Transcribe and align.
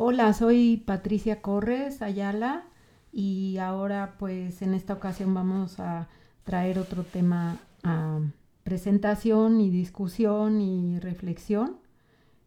Hola, 0.00 0.32
soy 0.32 0.76
Patricia 0.76 1.42
Corres 1.42 2.02
Ayala 2.02 2.68
y 3.10 3.58
ahora 3.58 4.14
pues 4.16 4.62
en 4.62 4.74
esta 4.74 4.92
ocasión 4.92 5.34
vamos 5.34 5.80
a 5.80 6.06
traer 6.44 6.78
otro 6.78 7.02
tema 7.02 7.56
a 7.82 8.20
presentación 8.62 9.60
y 9.60 9.70
discusión 9.70 10.60
y 10.60 11.00
reflexión 11.00 11.80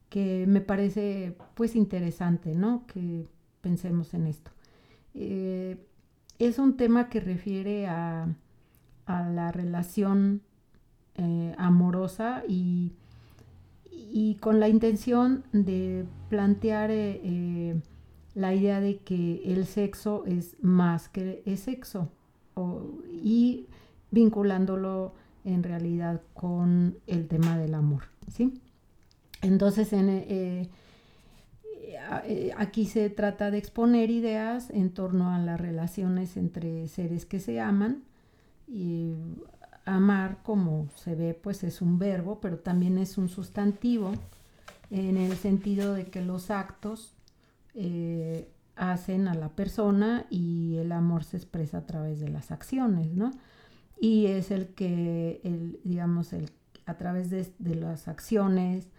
que 0.07 0.45
me 0.47 0.61
parece 0.61 1.35
pues 1.53 1.75
interesante, 1.75 2.55
¿no? 2.55 2.87
Que 2.87 3.27
pensemos 3.59 4.13
en 4.13 4.27
esto. 4.27 4.51
Eh, 5.13 5.85
es 6.39 6.57
un 6.57 6.77
tema 6.77 7.09
que 7.09 7.19
refiere 7.19 7.85
a, 7.87 8.33
la 9.07 9.51
relación 9.51 10.41
eh, 11.15 11.53
amorosa 11.57 12.43
y 12.47 12.93
y 13.91 14.35
con 14.35 14.59
la 14.59 14.69
intención 14.69 15.43
de 15.51 16.05
plantear 16.29 16.91
eh, 16.91 17.21
eh, 17.23 17.81
la 18.33 18.53
idea 18.53 18.79
de 18.79 18.99
que 18.99 19.41
el 19.45 19.65
sexo 19.65 20.25
es 20.25 20.55
más 20.61 21.09
que 21.09 21.43
el 21.45 21.57
sexo 21.57 22.09
y 23.11 23.67
vinculándolo 24.11 25.13
en 25.43 25.63
realidad 25.63 26.21
con 26.33 26.97
el 27.07 27.27
tema 27.27 27.57
del 27.57 27.73
amor, 27.73 28.03
¿sí? 28.27 28.53
Entonces, 29.41 29.91
en, 29.93 30.09
eh, 30.09 30.69
aquí 32.57 32.85
se 32.85 33.09
trata 33.09 33.49
de 33.51 33.57
exponer 33.57 34.11
ideas 34.11 34.69
en 34.69 34.91
torno 34.91 35.33
a 35.33 35.39
las 35.39 35.59
relaciones 35.59 36.37
entre 36.37 36.87
seres 36.87 37.25
que 37.25 37.39
se 37.39 37.59
aman 37.59 38.03
y 38.67 39.13
amar, 39.85 40.39
como 40.43 40.89
se 40.95 41.15
ve, 41.15 41.33
pues 41.33 41.63
es 41.63 41.81
un 41.81 41.99
verbo, 41.99 42.39
pero 42.39 42.59
también 42.59 42.97
es 42.97 43.17
un 43.17 43.29
sustantivo 43.29 44.13
en 44.89 45.17
el 45.17 45.35
sentido 45.37 45.93
de 45.93 46.05
que 46.05 46.21
los 46.21 46.51
actos 46.51 47.15
eh, 47.73 48.51
hacen 48.75 49.27
a 49.27 49.33
la 49.33 49.49
persona 49.49 50.25
y 50.29 50.77
el 50.77 50.91
amor 50.91 51.23
se 51.23 51.37
expresa 51.37 51.79
a 51.79 51.85
través 51.85 52.19
de 52.19 52.29
las 52.29 52.51
acciones, 52.51 53.13
¿no? 53.13 53.31
Y 53.99 54.25
es 54.27 54.51
el 54.51 54.69
que, 54.69 55.39
el, 55.43 55.79
digamos, 55.83 56.33
el, 56.33 56.49
a 56.85 56.97
través 56.97 57.29
de, 57.29 57.75
las 57.75 58.07
acciones 58.07 58.89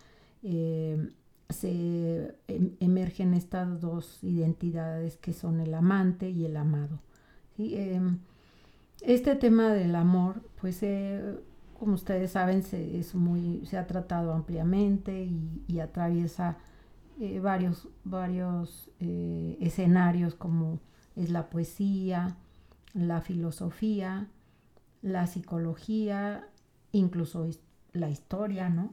eh, 0.43 1.11
se 1.49 2.37
em, 2.49 2.77
emergen 2.81 3.35
estas 3.35 3.81
dos 3.81 4.23
identidades 4.23 5.17
que 5.17 5.33
son 5.33 5.61
el 5.61 5.75
amante 5.75 6.31
y 6.31 6.45
el 6.45 6.57
amado. 6.57 7.01
¿sí? 7.57 7.75
Em, 7.77 8.21
este 9.01 9.35
tema 9.35 9.73
del 9.73 9.97
amor, 9.97 10.43
pues 10.61 10.83
eh, 10.83 11.41
como 11.79 11.95
ustedes 11.95 12.33
saben, 12.33 12.63
se, 12.63 12.99
es 12.99 13.15
muy, 13.15 13.67
se 13.67 13.77
ha 13.77 13.89
tratado 13.89 14.33
ampliamente 14.33 15.29
y, 15.67 15.81
atraviesa 15.81 16.59
eh, 17.21 17.41
varios, 17.41 17.89
varios 18.05 18.91
eh, 19.01 19.59
escenarios 19.61 20.37
como 20.37 20.79
es 21.17 21.31
la 21.31 21.51
poesía, 21.51 22.37
la 22.95 23.21
filosofía, 23.21 24.29
la 25.03 25.27
psicología, 25.27 26.47
incluso 26.93 27.49
la 27.93 28.11
historia, 28.11 28.71
¿no? 28.71 28.93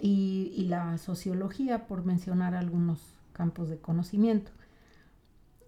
Y, 0.00 0.52
y, 0.56 0.64
la 0.64 0.98
sociología, 0.98 1.86
por 1.86 2.04
mencionar 2.04 2.56
algunos 2.56 3.14
campos 3.32 3.68
de 3.68 3.78
conocimiento. 3.78 4.50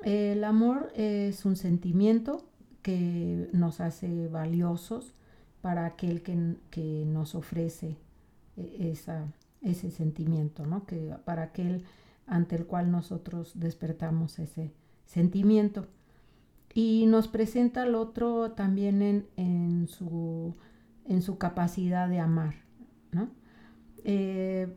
El 0.02 0.42
amor 0.42 0.90
es 0.96 1.44
un 1.44 1.54
sentimiento 1.54 2.44
que 2.84 3.48
nos 3.54 3.80
hace 3.80 4.28
valiosos 4.28 5.14
para 5.62 5.86
aquel 5.86 6.20
que, 6.20 7.04
nos 7.06 7.34
ofrece 7.34 7.96
e, 8.58 8.90
esa, 8.92 9.24
ese 9.62 9.90
sentimiento, 9.90 10.66
¿no? 10.66 10.84
que, 10.84 11.16
para 11.24 11.44
aquel 11.44 11.82
ante 12.26 12.56
el 12.56 12.66
cual 12.66 12.90
nosotros 12.90 13.52
despertamos 13.54 14.38
ese 14.38 14.70
sentimiento. 15.06 15.86
Y 16.74 17.06
nos 17.06 17.26
presenta 17.26 17.84
al 17.84 17.94
otro 17.94 18.52
también 18.52 19.00
en, 19.00 19.26
en, 19.38 19.88
su, 19.88 20.54
en 21.06 21.22
su, 21.22 21.38
capacidad 21.38 22.06
de 22.10 22.18
amar. 22.18 22.54
¿no? 23.12 23.30
Eh, 24.04 24.68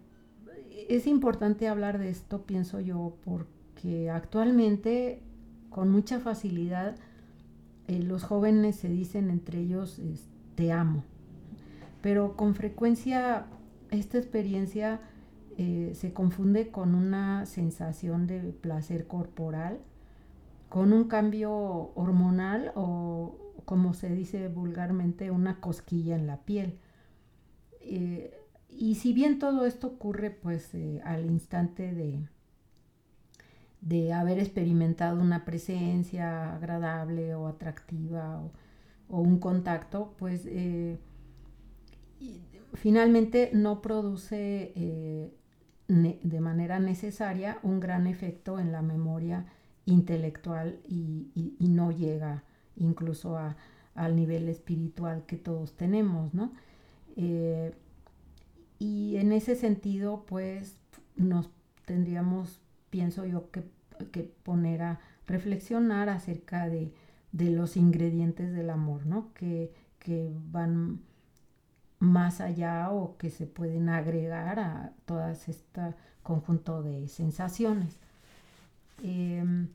es 0.88 1.08
importante 1.08 1.68
hablar 1.68 2.00
de 2.00 2.10
esto, 2.10 2.46
pienso 2.46 2.80
yo, 2.80 3.18
porque 3.26 4.10
actualmente 4.10 5.22
con 5.70 5.90
mucha 5.90 6.22
facilidad 6.22 6.96
eh, 7.88 8.04
los 8.04 8.24
jóvenes 8.24 8.76
se 8.76 8.90
dicen 8.90 9.30
entre 9.30 9.60
ellos 9.60 10.02
te 10.56 10.72
amo, 10.72 11.04
pero 12.02 12.36
con 12.36 12.54
frecuencia 12.54 13.46
esta 13.92 14.18
experiencia 14.18 15.00
eh, 15.58 15.94
se 15.96 16.14
confunde 16.14 16.70
con 16.70 16.96
una 16.96 17.46
sensación 17.46 18.28
de 18.28 18.40
placer 18.40 19.08
corporal, 19.08 19.80
con 20.70 20.92
un 20.92 21.06
cambio 21.06 21.52
hormonal 21.96 22.74
o 22.76 23.38
como 23.66 23.94
se 23.94 24.10
dice 24.10 24.50
vulgarmente 24.50 25.32
una 25.32 25.60
cosquilla 25.60 26.16
en 26.16 26.28
la 26.28 26.42
piel. 26.42 26.80
Eh, 27.82 28.38
y 28.70 28.96
si 28.96 29.14
bien 29.14 29.40
todo 29.40 29.66
esto 29.66 29.88
ocurre 29.88 30.30
pues 30.30 30.72
al 31.04 31.26
instante 31.26 31.94
de, 31.94 32.28
de 33.82 34.14
haber 34.14 34.40
experimentado 34.40 35.22
una 35.22 35.46
presencia 35.46 36.56
agradable 36.56 37.36
o 37.36 37.48
atractiva 37.48 38.42
o, 39.10 39.22
un 39.22 39.40
contacto, 39.40 40.14
pues 40.18 40.44
eh, 40.48 41.00
finalmente 42.74 43.52
no 43.54 43.82
produce 43.82 44.74
eh, 44.76 45.34
de 45.88 46.42
manera 46.42 46.80
necesaria 46.80 47.60
un 47.64 47.80
gran 47.80 48.08
efecto 48.08 48.60
en 48.60 48.74
la 48.74 48.82
memoria 48.82 49.46
intelectual 49.86 50.80
y, 50.88 51.56
no 51.60 51.92
llega 51.92 52.44
incluso 52.76 53.38
al 53.96 54.16
nivel 54.16 54.50
espiritual 54.50 55.26
que 55.26 55.38
todos 55.38 55.78
tenemos, 55.78 56.34
¿no? 56.34 56.52
Eh, 57.16 57.74
y 58.80 59.16
en 59.18 59.32
ese 59.32 59.56
sentido, 59.56 60.26
pues 60.28 60.78
nos 61.16 61.50
tendríamos 61.86 62.62
pienso 62.98 63.26
yo 63.26 63.52
que, 63.52 63.62
poner 64.42 64.82
a 64.82 65.00
reflexionar 65.28 66.10
acerca 66.10 66.68
de, 66.68 66.92
los 67.32 67.78
ingredientes 67.78 68.52
del 68.54 68.72
amor, 68.72 69.06
¿no? 69.06 69.32
Que, 69.36 69.72
van 70.52 71.02
más 72.00 72.42
allá 72.42 72.90
o 72.92 73.18
que 73.18 73.30
se 73.30 73.46
pueden 73.46 73.90
agregar 73.90 74.60
a 74.60 74.94
todo 75.06 75.28
este 75.30 75.94
conjunto 76.24 76.82
de 76.82 77.08
sensaciones. 77.08 78.00
Em, 79.04 79.68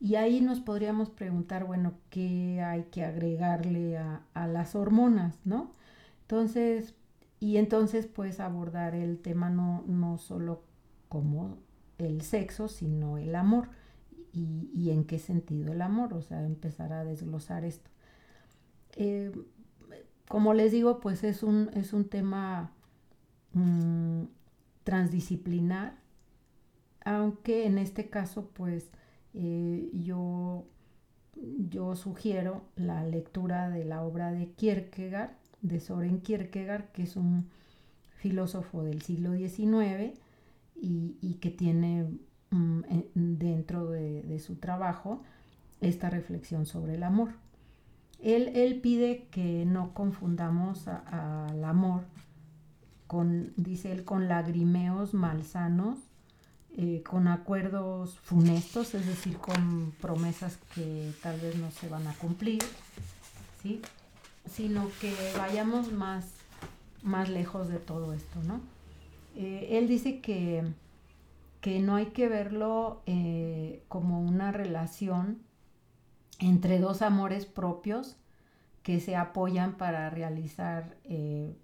y 0.00 0.16
ahí 0.16 0.40
nos 0.40 0.58
podríamos 0.58 1.10
preguntar, 1.10 1.64
bueno, 1.64 1.92
¿qué 2.08 2.62
hay 2.62 2.84
que 2.90 3.04
agregarle 3.04 3.96
a, 3.98 4.46
las 4.48 4.74
hormonas, 4.74 5.38
no? 5.44 5.70
Entonces, 6.22 6.94
y 7.38 7.58
entonces 7.58 8.06
pues 8.06 8.40
abordar 8.40 8.96
el 8.96 9.18
tema 9.20 9.50
no, 9.50 9.84
no 9.86 10.18
solo 10.18 10.62
como 11.08 11.58
el 12.06 12.22
sexo, 12.22 12.68
sino 12.68 13.18
el 13.18 13.34
amor. 13.34 13.68
Y, 14.32 14.90
en 14.90 15.04
qué 15.04 15.18
sentido 15.18 15.72
el 15.72 15.82
amor, 15.82 16.14
o 16.14 16.22
sea, 16.22 16.44
empezar 16.44 16.92
a 16.92 17.04
desglosar 17.04 17.64
esto. 17.64 17.90
Eh, 18.96 19.32
como 20.28 20.54
les 20.54 20.70
digo, 20.70 21.00
pues 21.00 21.24
es 21.24 21.42
un, 21.42 21.68
es 21.74 21.92
un 21.92 22.04
tema 22.04 22.70
mm, 23.52 24.22
transdisciplinar, 24.84 25.96
aunque 27.04 27.66
en 27.66 27.78
este 27.78 28.08
caso, 28.08 28.50
pues 28.54 28.90
eh, 29.34 29.90
yo, 29.92 30.64
yo 31.68 31.96
sugiero 31.96 32.62
la 32.76 33.04
lectura 33.04 33.68
de 33.68 33.84
la 33.84 34.02
obra 34.02 34.30
de 34.30 34.52
Kierkegaard, 34.52 35.32
de 35.62 35.80
Soren 35.80 36.20
Kierkegaard, 36.20 36.92
que 36.92 37.02
es 37.02 37.16
un 37.16 37.48
filósofo 38.16 38.84
del 38.84 39.02
siglo 39.02 39.34
XIX, 39.34 40.18
y, 40.80 41.38
que 41.40 41.50
tiene 41.50 42.06
mm, 42.50 42.82
dentro 43.14 43.90
de, 43.90 44.38
su 44.38 44.56
trabajo 44.56 45.22
esta 45.80 46.10
reflexión 46.10 46.66
sobre 46.66 46.94
el 46.94 47.02
amor. 47.02 47.30
Él, 48.22 48.80
pide 48.82 49.28
que 49.30 49.64
no 49.64 49.94
confundamos 49.94 50.88
al 50.88 51.64
amor 51.64 52.02
con, 53.06 53.52
dice 53.56 53.92
él, 53.92 54.04
con 54.04 54.28
lagrimeos 54.28 55.14
malsanos, 55.14 55.98
eh, 56.76 57.02
con 57.02 57.28
acuerdos 57.28 58.18
funestos, 58.20 58.94
es 58.94 59.06
decir, 59.06 59.36
con 59.38 59.92
promesas 60.00 60.58
que 60.74 61.10
tal 61.22 61.40
vez 61.40 61.56
no 61.56 61.70
se 61.70 61.88
van 61.88 62.06
a 62.06 62.14
cumplir, 62.14 62.62
¿sí? 63.62 63.80
sino 64.48 64.88
que 65.00 65.14
vayamos 65.36 65.92
más, 65.92 66.26
más 67.02 67.28
lejos 67.28 67.68
de 67.68 67.78
todo 67.78 68.12
esto, 68.12 68.42
¿no? 68.44 68.60
Eh, 69.36 69.78
él 69.78 69.88
dice 69.88 70.20
que, 70.20 70.64
que, 71.60 71.80
no 71.80 71.96
hay 71.96 72.06
que 72.06 72.28
verlo 72.28 73.02
eh, 73.06 73.82
como 73.88 74.20
una 74.20 74.52
relación 74.52 75.38
entre 76.38 76.78
dos 76.78 77.02
amores 77.02 77.46
propios 77.46 78.16
que 78.82 79.00
se 79.00 79.14
apoyan 79.16 79.76
para 79.76 80.10
realizar 80.10 80.96
eh, 81.04 81.54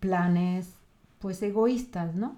planes 0.00 0.74
pues 1.18 1.42
egoístas, 1.42 2.14
¿no? 2.14 2.36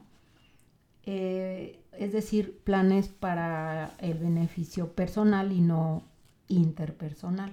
es 1.04 2.12
decir, 2.12 2.60
planes 2.62 3.08
para 3.08 3.92
el 3.98 4.18
beneficio 4.18 4.92
personal 4.92 5.50
y 5.50 5.60
no 5.60 6.04
interpersonal. 6.46 7.52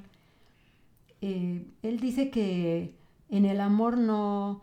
Él 1.22 2.00
dice 2.00 2.30
que 2.30 2.94
en 3.30 3.46
el 3.46 3.60
amor 3.60 3.98
no, 3.98 4.62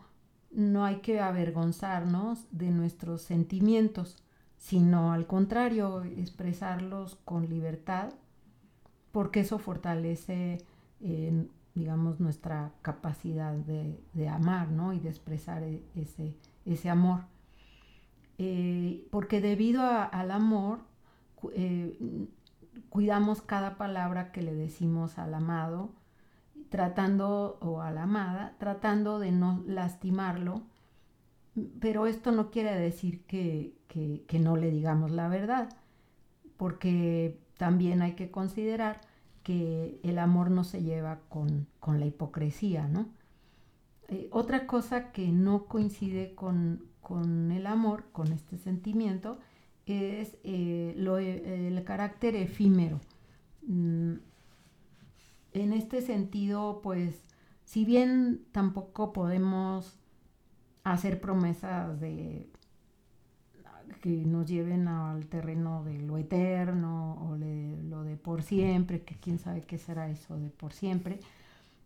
no 0.57 0.87
hay 0.87 0.97
que 0.97 1.21
avergonzarnos 1.21 2.47
de 2.51 2.71
nuestros 2.71 3.21
sentimientos, 3.21 4.17
sino 4.57 5.13
al 5.13 5.27
contrario, 5.27 6.03
expresarlos 6.03 7.17
con 7.27 7.47
libertad, 7.51 8.15
porque 9.13 9.41
eso 9.41 9.59
fortalece, 9.59 10.65
eh, 11.01 11.47
digamos, 11.75 12.21
nuestra 12.21 12.73
capacidad 12.81 13.53
de, 13.53 14.29
amar, 14.31 14.71
¿no? 14.71 14.95
Y 14.95 14.99
de 14.99 15.11
expresar 15.11 15.63
e, 15.63 15.83
ese, 15.95 16.35
ese 16.65 16.89
amor. 16.89 17.27
Eh, 18.39 19.07
porque 19.11 19.43
debido 19.43 19.83
al 19.83 20.31
amor, 20.31 20.79
eh, 21.53 21.99
cuidamos 22.89 23.43
cada 23.43 23.77
palabra 23.77 24.33
que 24.33 24.41
le 24.41 24.55
decimos 24.55 25.19
al 25.19 25.35
amado, 25.35 25.91
tratando, 26.71 27.59
o 27.61 27.81
a 27.81 27.91
la 27.91 28.05
amada, 28.05 28.55
tratando 28.59 29.19
de 29.19 29.33
no 29.33 29.63
lastimarlo, 29.67 30.63
pero 31.81 32.07
esto 32.07 32.33
no 32.33 32.51
quiere 32.51 32.75
decir 32.79 33.23
que, 33.25 33.75
no 34.41 34.57
le 34.57 34.71
digamos 34.71 35.11
la 35.11 35.29
verdad, 35.29 35.69
porque 36.57 37.39
también 37.57 38.03
hay 38.03 38.13
que 38.13 38.31
considerar 38.31 39.01
que 39.43 40.01
el 40.03 40.19
amor 40.19 40.51
no 40.51 40.65
se 40.65 40.83
lleva 40.83 41.21
con, 41.29 41.67
la 41.87 42.07
hipocresía, 42.07 42.89
¿no? 42.89 43.09
Eh, 44.09 44.29
otra 44.31 44.67
cosa 44.67 45.13
que 45.13 45.29
no 45.29 45.65
coincide 45.65 46.35
con, 46.35 46.91
el 47.53 47.67
amor, 47.67 48.05
con 48.13 48.33
este 48.33 48.59
sentimiento, 48.59 49.39
es 49.87 50.37
eh, 50.43 50.95
el 50.97 51.85
carácter 51.85 52.35
efímero. 52.35 53.01
Mm, 53.67 54.15
en 55.59 55.73
este 55.73 56.03
sentido, 56.03 56.81
pues, 56.83 57.23
si 57.65 57.85
bien 57.85 58.45
tampoco 58.53 59.13
podemos 59.13 59.99
hacer 60.85 61.21
promesas 61.21 62.01
de 62.01 62.49
que 64.01 64.25
nos 64.25 64.47
lleven 64.47 64.89
al 64.89 65.27
terreno 65.27 65.85
de 65.85 66.01
lo 66.01 66.19
eterno 66.19 67.29
o 67.29 67.39
de 67.39 67.77
lo 67.89 68.05
de 68.05 68.17
por 68.17 68.43
siempre, 68.43 69.03
que 69.03 69.17
quién 69.17 69.39
sabe 69.39 69.63
qué 69.63 69.79
será 69.79 70.09
eso 70.09 70.39
de 70.39 70.51
por 70.51 70.73
siempre, 70.73 71.21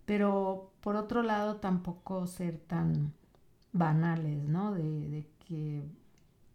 pero 0.07 0.73
por 0.81 0.97
otro 0.97 1.23
lado 1.23 1.57
tampoco 1.57 2.27
ser 2.27 2.59
tan 2.59 3.13
banales, 3.73 4.43
¿no? 4.45 4.73
De, 4.73 5.27
que 5.47 5.83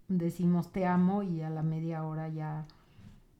decimos 0.07 0.71
te 0.71 0.85
amo 0.85 1.23
y 1.23 1.41
a 1.41 1.49
la 1.49 1.63
media 1.63 2.03
hora 2.03 2.29
ya, 2.29 2.65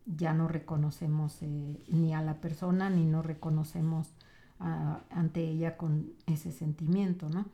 ya 0.06 0.34
no 0.34 0.48
reconocemos 0.48 1.42
eh, 1.42 1.84
ni 1.88 2.14
a 2.14 2.22
la 2.22 2.40
persona 2.40 2.90
ni 2.90 3.06
nos 3.06 3.26
reconocemos 3.26 4.14
ah, 4.60 5.02
ante 5.10 5.42
ella 5.42 5.78
con 5.78 6.14
ese 6.28 6.52
sentimiento, 6.52 7.30
¿no? 7.30 7.46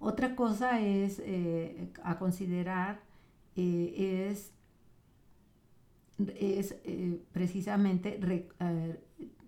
Otra 0.00 0.36
cosa 0.36 0.80
es 0.80 1.20
eh, 1.24 1.92
a 2.04 2.18
considerar 2.18 3.00
eh, 3.56 4.28
es, 4.30 4.52
es 6.36 6.74
precisamente 7.32 8.20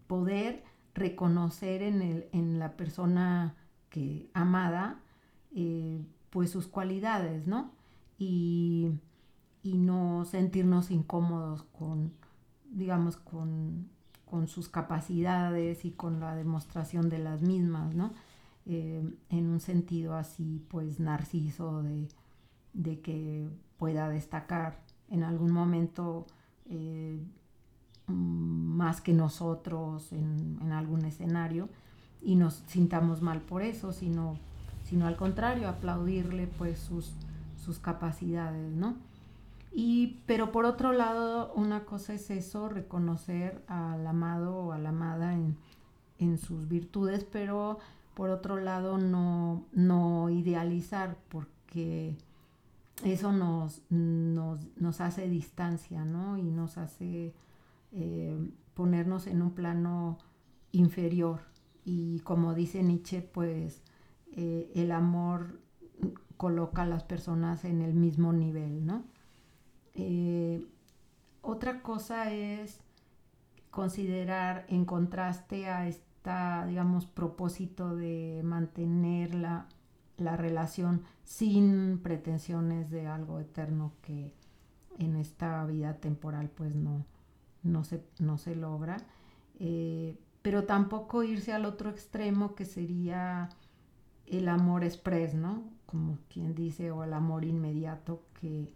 poder 0.08 0.64
reconocer 0.94 1.82
en, 1.82 2.02
el, 2.02 2.28
en, 2.32 2.58
la 2.58 2.76
persona 2.76 3.54
que 3.90 4.28
amada 4.34 5.00
pues 6.30 6.50
sus 6.50 6.66
cualidades, 6.66 7.46
¿no? 7.46 7.72
Y, 8.18 8.90
y, 9.62 9.78
no 9.78 10.24
sentirnos 10.24 10.90
incómodos 10.90 11.62
con, 11.78 12.12
digamos, 12.70 13.16
con, 13.16 13.88
con 14.24 14.48
sus 14.48 14.68
capacidades 14.68 15.84
y 15.84 15.90
con 15.90 16.20
la 16.20 16.34
demostración 16.34 17.08
de 17.08 17.18
las 17.18 17.42
mismas, 17.42 17.94
¿no? 17.94 18.12
Eh, 18.66 19.02
en 19.30 19.46
un 19.48 19.58
sentido 19.58 20.14
así 20.14 20.62
pues 20.68 21.00
narciso 21.00 21.82
de, 21.82 23.00
que 23.00 23.48
pueda 23.78 24.08
destacar 24.08 24.78
en 25.08 25.24
algún 25.24 25.50
momento 25.50 26.26
eh, 26.66 27.18
más 28.06 29.00
que 29.00 29.12
nosotros 29.14 30.12
en, 30.12 30.72
algún 30.72 31.04
escenario 31.04 31.68
y 32.22 32.36
nos 32.36 32.62
sintamos 32.66 33.22
mal 33.22 33.40
por 33.40 33.62
eso, 33.62 33.92
sino, 33.92 34.36
sino 34.84 35.06
al 35.06 35.16
contrario, 35.16 35.68
aplaudirle 35.68 36.46
pues 36.46 36.78
sus, 36.78 37.14
sus 37.56 37.78
capacidades, 37.78 38.72
¿no? 38.72 38.94
Y, 39.72 40.22
pero 40.26 40.50
por 40.50 40.64
otro 40.64 40.92
lado, 40.92 41.52
una 41.54 41.84
cosa 41.84 42.14
es 42.14 42.30
eso, 42.30 42.68
reconocer 42.68 43.62
al 43.68 44.06
amado 44.06 44.56
o 44.56 44.72
a 44.72 44.78
la 44.78 44.88
amada 44.88 45.34
en, 45.34 45.56
sus 46.38 46.68
virtudes, 46.68 47.24
pero 47.24 47.78
por 48.14 48.28
otro 48.28 48.58
lado 48.58 48.98
no, 48.98 49.64
no 49.72 50.28
idealizar 50.28 51.16
porque 51.30 52.18
eso 53.04 53.32
nos, 53.32 53.80
nos, 53.88 55.00
hace 55.00 55.30
distancia, 55.30 56.04
¿no? 56.04 56.36
Y 56.36 56.42
nos 56.42 56.76
hace 56.76 57.32
eh, 57.92 58.36
ponernos 58.74 59.26
en 59.26 59.40
un 59.40 59.52
plano 59.52 60.18
inferior. 60.72 61.40
Y 61.86 62.20
como 62.20 62.52
dice 62.54 62.82
Nietzsche, 62.82 63.22
pues 63.22 63.82
eh, 64.32 64.70
el 64.74 64.92
amor 64.92 65.58
coloca 66.36 66.82
a 66.82 66.86
las 66.86 67.04
personas 67.04 67.64
en 67.64 67.80
el 67.80 67.94
mismo 67.94 68.32
nivel, 68.34 68.84
¿no? 68.84 69.04
Eh, 70.00 70.66
otra 71.42 71.82
cosa 71.82 72.32
es 72.32 72.80
considerar 73.70 74.64
en 74.68 74.84
contraste 74.84 75.68
a 75.68 75.86
este 75.86 76.10
digamos, 76.66 77.06
propósito 77.06 77.96
de 77.96 78.42
mantener 78.44 79.34
la, 79.34 79.66
relación 80.18 81.02
sin 81.24 81.98
pretensiones 82.02 82.90
de 82.90 83.06
algo 83.06 83.40
eterno 83.40 83.94
que 84.02 84.34
en 84.98 85.16
esta 85.16 85.64
vida 85.64 85.94
temporal 85.94 86.50
pues 86.50 86.74
no, 86.74 87.06
no, 87.62 87.84
se, 87.84 88.04
no 88.18 88.36
se 88.36 88.54
logra. 88.54 88.98
Eh, 89.58 90.18
pero 90.42 90.64
tampoco 90.64 91.22
irse 91.22 91.52
al 91.52 91.64
otro 91.64 91.90
extremo 91.90 92.54
que 92.54 92.66
sería 92.66 93.48
el 94.26 94.48
amor 94.48 94.84
express, 94.84 95.34
¿no? 95.34 95.64
Como 95.86 96.18
quien 96.28 96.54
dice, 96.54 96.90
o 96.90 97.02
el 97.02 97.14
amor 97.14 97.44
inmediato 97.44 98.22
que, 98.34 98.72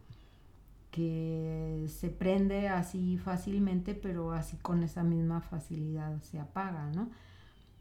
que 0.95 1.87
se 1.89 2.09
prende 2.09 2.69
así 2.69 3.19
fácilmente, 3.19 3.95
pero 3.95 4.31
así 4.33 4.57
con 4.59 4.85
esa 4.85 5.03
misma 5.03 5.41
facilidad 5.41 6.21
se 6.21 6.39
apaga, 6.39 6.91
¿no? 6.95 7.09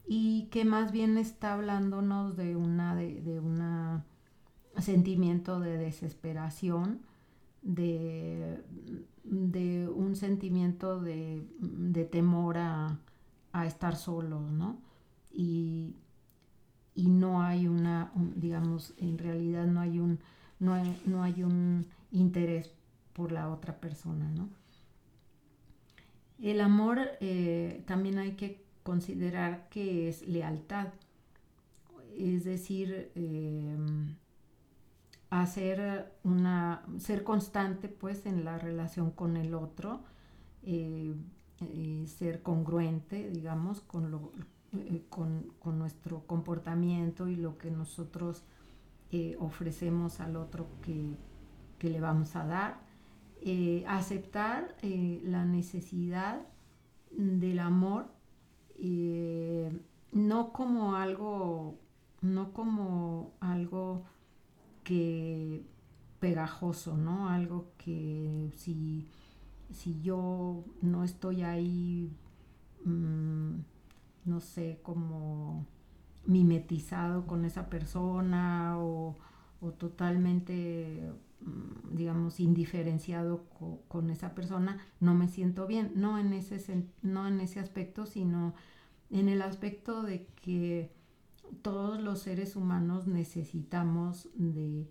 y 0.05 0.47
que 0.51 0.65
más 0.65 0.91
bien 0.91 1.17
está 1.17 1.53
hablándonos 1.53 2.35
de 2.35 2.55
una 2.55 2.95
de, 2.95 3.39
un 3.39 4.03
sentimiento 4.77 5.59
de 5.59 5.77
desesperación, 5.77 7.01
de, 7.61 8.59
un 9.23 10.15
sentimiento 10.15 10.99
de, 10.99 11.45
temor 12.11 12.57
a, 12.57 12.99
estar 13.65 13.95
solos, 13.95 14.51
¿no? 14.51 14.77
Y, 15.31 15.95
no 16.95 17.41
hay 17.41 17.67
una, 17.67 18.11
digamos, 18.35 18.93
en 18.97 19.17
realidad 19.17 19.65
no 19.65 19.79
hay 19.79 19.99
un, 19.99 20.19
no 20.59 20.73
hay, 21.23 21.43
un 21.43 21.85
interés 22.11 22.71
por 23.13 23.31
la 23.31 23.49
otra 23.49 23.79
persona, 23.79 24.29
¿no? 24.31 24.49
El 26.39 26.59
amor 26.61 26.99
eh, 27.21 27.83
también 27.87 28.17
hay 28.19 28.33
que 28.33 28.63
considerar 28.83 29.69
que 29.69 30.09
es 30.09 30.27
lealtad, 30.27 30.89
es 32.17 32.43
decir, 32.43 33.11
em, 33.15 34.15
hacer 35.41 36.13
una, 36.23 36.85
ser 36.99 37.23
constante 37.23 37.87
pues 37.89 38.25
en 38.27 38.45
la 38.45 38.59
relación 38.59 39.09
con 39.09 39.35
el 39.35 39.55
otro, 39.55 40.01
eh, 40.61 41.15
eh, 41.61 42.05
ser 42.05 42.43
congruente, 42.43 43.29
digamos, 43.31 43.81
con, 43.81 44.11
lo, 44.11 44.31
eh, 44.73 45.03
con, 45.09 45.51
nuestro 45.79 46.27
comportamiento 46.27 47.27
y 47.27 47.35
lo 47.35 47.57
que 47.57 47.71
nosotros 47.71 48.43
ofrecemos 49.37 50.19
al 50.19 50.35
otro 50.35 50.65
que, 50.81 51.15
que, 51.77 51.87
le 51.91 51.99
vamos 51.99 52.35
a 52.35 52.45
dar, 52.47 52.79
aceptar 53.87 54.75
la 54.81 55.45
necesidad 55.45 56.45
del 57.11 57.59
amor 57.59 58.07
eh, 58.79 59.71
no 60.11 60.51
como 60.53 60.95
algo, 60.95 61.79
no 62.21 62.53
como 62.53 63.33
algo 63.39 64.03
que 64.83 65.63
pegajoso, 66.19 66.97
¿no? 66.97 67.29
Algo 67.29 67.71
que 67.77 68.51
si, 68.55 69.07
si 69.71 70.01
yo 70.01 70.63
no 70.81 71.03
estoy 71.03 71.43
ahí, 71.43 72.11
mm, 72.85 73.55
no 74.25 74.39
sé, 74.39 74.79
como 74.83 75.65
mimetizado 76.25 77.27
con 77.27 77.45
esa 77.45 77.69
persona 77.69 78.77
o, 78.79 79.15
totalmente 79.77 81.11
mm, 81.32 81.32
digamos, 81.91 82.39
indiferenciado 82.39 83.45
con 83.87 84.09
esa 84.09 84.33
persona, 84.33 84.77
no 84.99 85.13
me 85.13 85.27
siento 85.27 85.67
bien. 85.67 85.91
No 85.95 86.17
en, 86.17 86.33
ese, 86.33 86.85
no 87.01 87.27
en 87.27 87.39
ese 87.39 87.59
aspecto, 87.59 88.05
sino 88.05 88.53
en 89.09 89.29
el 89.29 89.41
aspecto 89.41 90.03
de 90.03 90.27
que 90.41 90.91
todos 91.61 92.01
los 92.01 92.19
seres 92.19 92.55
humanos 92.55 93.07
necesitamos 93.07 94.29
de, 94.35 94.87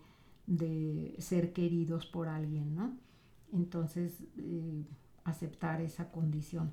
ser 1.18 1.52
queridos 1.52 2.06
por 2.06 2.28
alguien, 2.28 2.74
¿no? 2.74 2.96
Entonces, 3.52 4.22
eh, 4.38 4.84
aceptar 5.24 5.80
esa 5.80 6.10
condición. 6.10 6.72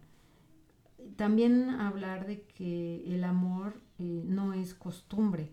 También 1.15 1.69
hablar 1.69 2.27
de 2.27 2.41
que 2.41 3.03
el 3.13 3.24
amor 3.24 3.81
eh, 3.98 4.24
no 4.25 4.53
es 4.53 4.74
costumbre, 4.74 5.51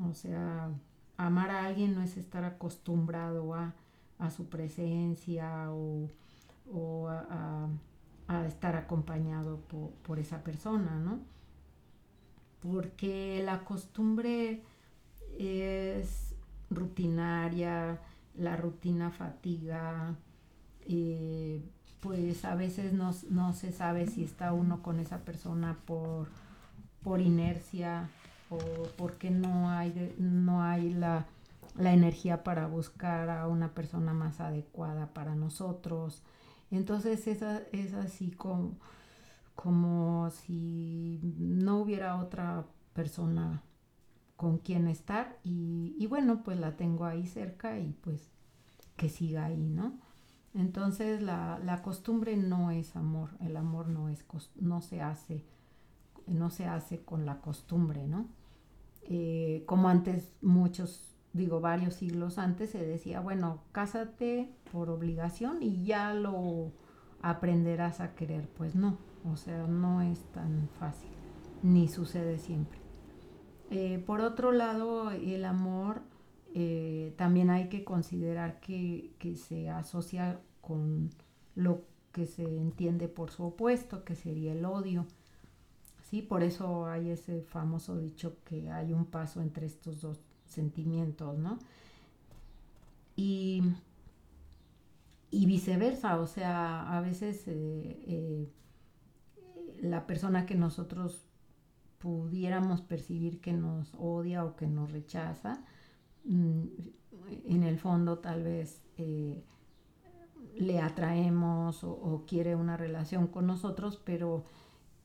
o 0.00 0.14
sea, 0.14 0.70
amar 1.16 1.50
a 1.50 1.66
alguien 1.66 1.94
no 1.94 2.02
es 2.02 2.16
estar 2.16 2.44
acostumbrado 2.44 3.54
a, 3.54 3.74
su 4.30 4.48
presencia 4.48 5.70
o, 5.70 6.08
a, 7.08 7.68
estar 8.46 8.76
acompañado 8.76 9.60
por, 10.02 10.18
esa 10.18 10.42
persona, 10.42 10.98
¿no? 10.98 11.20
Porque 12.60 13.42
la 13.44 13.64
costumbre 13.64 14.62
es 15.38 16.34
rutinaria, 16.70 18.00
la 18.34 18.56
rutina 18.56 19.10
fatiga, 19.10 20.16
pues 22.00 22.44
a 22.44 22.54
veces 22.54 22.92
no, 22.92 23.52
se 23.52 23.72
sabe 23.72 24.06
si 24.06 24.24
está 24.24 24.52
uno 24.52 24.82
con 24.82 25.00
esa 25.00 25.18
persona 25.18 25.76
por, 25.84 26.28
por 27.02 27.20
inercia 27.20 28.08
o 28.50 28.58
porque 28.96 29.30
no 29.30 29.70
hay, 29.70 30.14
no 30.18 30.62
hay 30.62 30.92
la, 30.92 31.26
energía 31.78 32.44
para 32.44 32.68
buscar 32.68 33.28
a 33.30 33.48
una 33.48 33.74
persona 33.74 34.12
más 34.12 34.40
adecuada 34.40 35.12
para 35.12 35.34
nosotros. 35.34 36.22
Entonces 36.70 37.26
es, 37.26 37.42
es 37.72 37.94
así 37.94 38.30
como, 38.30 38.76
como 39.54 40.30
si 40.30 41.20
no 41.22 41.78
hubiera 41.78 42.16
otra 42.16 42.64
persona 42.92 43.62
con 44.36 44.58
quien 44.58 44.88
estar 44.88 45.38
y, 45.42 45.96
y, 45.98 46.06
bueno, 46.06 46.42
pues 46.44 46.58
la 46.58 46.76
tengo 46.76 47.04
ahí 47.06 47.26
cerca 47.26 47.78
y 47.78 47.92
pues 47.92 48.30
que 48.96 49.08
siga 49.08 49.46
ahí, 49.46 49.68
¿no? 49.68 49.98
Entonces 50.54 51.20
la, 51.20 51.58
la 51.64 51.82
costumbre 51.82 52.36
no 52.36 52.70
es 52.70 52.94
amor, 52.94 53.30
el 53.40 53.56
amor 53.56 53.88
no, 53.88 54.08
es, 54.08 54.24
no 54.54 54.80
se 54.80 55.02
hace 55.02 55.44
no 56.26 56.50
se 56.50 56.66
hace 56.66 57.00
con 57.00 57.26
la 57.26 57.40
costumbre, 57.40 58.06
¿no? 58.06 58.26
Eh, 59.02 59.64
como 59.66 59.88
antes 59.88 60.32
muchos, 60.40 61.14
digo 61.32 61.60
varios 61.60 61.94
siglos 61.94 62.38
antes, 62.38 62.70
se 62.70 62.84
decía, 62.84 63.20
bueno, 63.20 63.62
cásate 63.72 64.50
por 64.72 64.90
obligación 64.90 65.62
y 65.62 65.84
ya 65.84 66.14
lo 66.14 66.72
aprenderás 67.22 68.00
a 68.00 68.14
querer. 68.14 68.48
Pues 68.56 68.74
no, 68.74 68.98
o 69.30 69.36
sea, 69.36 69.66
no 69.66 70.00
es 70.00 70.20
tan 70.32 70.68
fácil, 70.78 71.10
ni 71.62 71.88
sucede 71.88 72.38
siempre. 72.38 72.78
Eh, 73.70 74.02
por 74.06 74.20
otro 74.20 74.52
lado, 74.52 75.10
el 75.10 75.44
amor 75.44 76.02
eh, 76.54 77.12
también 77.16 77.50
hay 77.50 77.68
que 77.68 77.84
considerar 77.84 78.60
que, 78.60 79.14
que 79.18 79.36
se 79.36 79.68
asocia 79.68 80.40
con 80.60 81.10
lo 81.54 81.82
que 82.12 82.26
se 82.26 82.44
entiende 82.44 83.08
por 83.08 83.30
su 83.30 83.42
opuesto, 83.44 84.04
que 84.04 84.14
sería 84.14 84.52
el 84.52 84.64
odio. 84.64 85.06
¿Sí? 86.10 86.22
Por 86.22 86.42
eso 86.42 86.86
hay 86.86 87.10
ese 87.10 87.42
famoso 87.42 87.98
dicho 87.98 88.38
que 88.44 88.70
hay 88.70 88.92
un 88.92 89.06
paso 89.06 89.42
entre 89.42 89.66
estos 89.66 90.00
dos 90.00 90.20
sentimientos, 90.46 91.38
¿no? 91.38 91.58
Y, 93.16 93.62
viceversa, 95.30 96.20
o 96.20 96.26
sea, 96.26 96.96
a 96.96 97.00
veces 97.00 97.42
eh, 97.48 98.02
eh, 98.06 98.48
la 99.82 100.06
persona 100.06 100.46
que 100.46 100.54
nosotros 100.54 101.26
pudiéramos 101.98 102.82
percibir 102.82 103.40
que 103.40 103.52
nos 103.52 103.94
odia 103.98 104.44
o 104.44 104.56
que 104.56 104.66
nos 104.66 104.92
rechaza, 104.92 105.64
mm, 106.24 106.62
en 107.46 107.62
el 107.62 107.78
fondo 107.78 108.18
tal 108.18 108.42
vez 108.42 108.82
eh, 108.98 109.42
le 110.56 110.80
atraemos 110.80 111.82
o, 111.82 112.24
quiere 112.26 112.54
una 112.56 112.76
relación 112.76 113.26
con 113.26 113.46
nosotros, 113.46 114.00
pero 114.04 114.44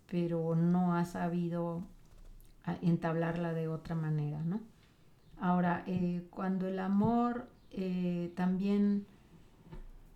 pero 0.09 0.55
no 0.55 0.95
ha 0.95 1.05
sabido 1.05 1.83
ah, 2.65 2.77
entablarla 2.81 3.53
de 3.53 3.67
otra 3.67 3.95
manera, 3.95 4.41
¿no? 4.43 4.61
Ahora, 5.39 5.83
eh, 5.87 6.27
cuando 6.31 6.67
el 6.67 6.79
amor 6.79 7.47
eh, 7.71 8.33
también 8.35 9.05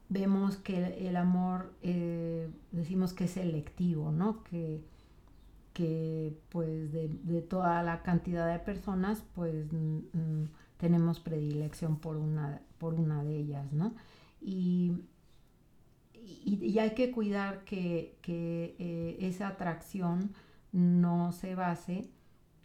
vemos 0.09 0.57
que 0.57 1.07
el, 1.07 1.15
amor, 1.15 1.73
eh, 1.81 2.49
decimos 2.71 3.13
que 3.13 3.25
es 3.25 3.31
selectivo, 3.31 4.11
¿no? 4.11 4.43
Que, 4.43 4.83
que 5.73 6.37
pues 6.49 6.91
de, 6.91 7.41
toda 7.41 7.81
la 7.83 8.03
cantidad 8.03 8.51
de 8.51 8.59
personas, 8.59 9.23
pues 9.33 9.65
tenemos 10.77 11.19
predilección 11.19 11.97
por 11.97 12.17
una, 12.17 12.61
por 12.77 12.95
una 12.95 13.23
de 13.23 13.37
ellas, 13.37 13.71
¿no? 13.71 13.95
Y 14.41 14.91
y, 16.25 16.79
hay 16.79 16.91
que 16.91 17.11
cuidar 17.11 17.63
que, 17.65 18.17
eh, 18.27 19.17
esa 19.19 19.49
atracción 19.49 20.33
no 20.71 21.31
se 21.31 21.55
base 21.55 22.09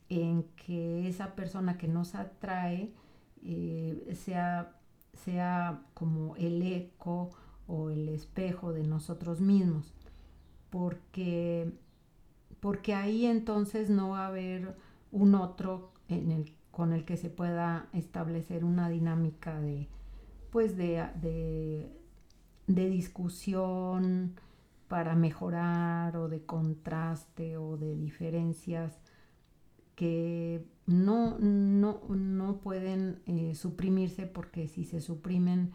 en 0.09 0.45
que 0.57 1.09
esa 1.09 1.35
persona 1.35 1.77
que 1.77 1.89
nos 1.89 2.15
atrae 2.15 2.93
eh, 3.45 4.17
sea, 4.17 4.77
sea 5.13 5.83
como 5.95 6.37
el 6.37 6.63
eco 6.63 7.31
o 7.67 7.91
el 7.91 8.09
espejo 8.09 8.73
de 8.73 8.85
nosotros 8.85 9.41
mismos, 9.41 9.93
porque, 10.71 11.73
porque 12.61 12.95
ahí 12.95 13.27
entonces 13.27 13.91
no 13.91 14.11
va 14.11 14.25
a 14.25 14.29
haber 14.29 14.77
un 15.13 15.35
otro 15.35 15.93
con 16.71 16.93
el 16.93 17.05
que 17.05 17.17
se 17.17 17.29
pueda 17.29 17.89
establecer 17.93 18.65
una 18.65 18.89
dinámica 18.89 19.61
de, 19.61 19.89
pues 20.51 20.77
de 20.77 21.98
de 22.69 22.89
discusión 22.89 24.35
para 24.89 25.15
mejorar 25.17 26.17
o 26.17 26.29
de 26.29 26.45
contraste 26.45 27.57
o 27.57 27.77
de 27.77 27.97
diferencias 27.97 29.01
que 29.97 30.65
no, 30.87 31.39
no, 31.39 32.61
pueden 32.63 33.21
eh, 33.27 33.55
suprimirse 33.55 34.27
porque 34.27 34.69
si 34.69 34.85
se 34.85 35.01
suprimen 35.01 35.73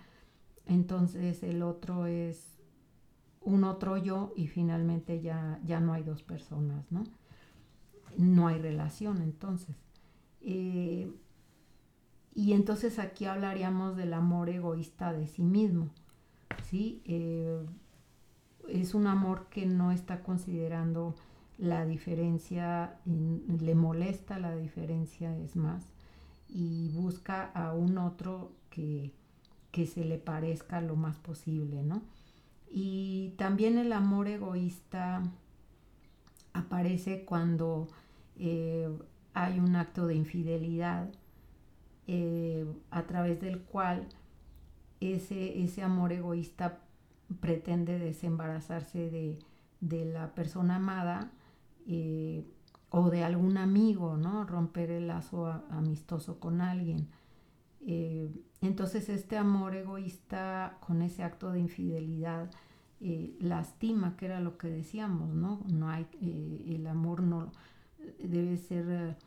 entonces 0.66 1.44
el 1.44 1.62
otro 1.62 2.06
es 2.06 2.60
un 3.42 3.66
otro 3.66 3.98
yo 3.98 4.32
y 4.38 4.48
finalmente 4.48 5.20
ya, 5.20 5.60
ya 5.66 5.82
no 5.82 5.94
hay 5.94 6.04
dos 6.04 6.24
personas, 6.24 6.90
¿no? 6.90 7.04
No 8.18 8.48
hay 8.48 8.60
relación 8.62 9.22
entonces. 9.22 9.76
Eh, 10.42 11.12
y 12.34 12.54
entonces 12.54 13.00
aquí 13.00 13.26
hablaríamos 13.26 13.98
del 13.98 14.14
amor 14.14 14.50
egoísta 14.50 15.12
de 15.12 15.28
sí 15.28 15.44
mismo 15.44 15.90
¿sí? 16.64 17.02
Eh, 17.06 17.66
es 18.70 18.94
un 18.94 19.08
amor 19.08 19.48
que 19.50 19.66
no 19.66 19.92
está 19.92 20.22
considerando 20.24 21.16
la 21.58 21.86
diferencia, 21.86 22.98
le 23.06 23.76
molesta 23.76 24.40
la 24.40 24.56
diferencia, 24.56 25.38
es 25.38 25.56
más, 25.56 25.86
y 26.50 26.90
busca 26.90 27.52
a 27.54 27.74
un 27.74 27.98
otro 27.98 28.52
que, 28.70 29.12
se 29.74 30.06
le 30.06 30.18
parezca 30.18 30.82
lo 30.82 30.96
más 30.96 31.18
posible, 31.18 31.84
¿no? 31.84 32.04
Y 32.70 33.34
también 33.38 33.78
el 33.78 33.92
amor 33.92 34.28
egoísta 34.28 35.24
aparece 36.54 37.26
cuando 37.26 37.88
eh, 38.38 38.88
hay 39.34 39.60
un 39.60 39.76
acto 39.76 40.08
de 40.08 40.16
infidelidad 40.16 41.10
eh, 42.08 42.66
a 42.92 43.04
través 43.04 43.42
del 43.42 43.62
cual 43.62 44.08
ese, 45.12 45.84
amor 45.84 46.14
egoísta 46.14 46.80
pretende 47.42 48.00
desembarazarse 48.00 49.10
de, 49.10 50.06
la 50.06 50.34
persona 50.34 50.78
amada 50.78 51.32
eh, 51.88 52.46
o 52.90 53.10
de 53.10 53.24
algún 53.24 53.58
amigo, 53.58 54.16
¿no? 54.16 54.46
Romper 54.46 54.92
el 54.92 55.08
lazo 55.08 55.48
amistoso 55.70 56.40
con 56.40 56.62
alguien. 56.62 57.10
Eh, 57.86 58.32
entonces 58.62 59.10
este 59.10 59.38
amor 59.38 59.76
egoísta 59.76 60.78
con 60.80 61.02
ese 61.02 61.24
acto 61.24 61.52
de 61.52 61.60
infidelidad 61.60 62.50
eh, 63.02 63.36
lastima, 63.42 64.16
que 64.16 64.28
era 64.28 64.40
lo 64.40 64.58
que 64.58 64.70
decíamos, 64.70 65.34
¿no? 65.34 65.62
No 65.68 65.90
hay, 65.90 66.08
el 66.22 66.88
amor 66.88 67.22
no 67.24 67.52
debe 68.20 68.56
ser, 68.56 69.18